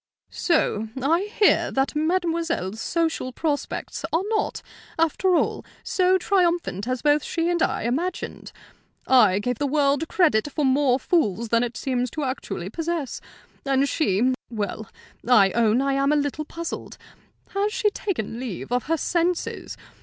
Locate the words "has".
17.49-17.71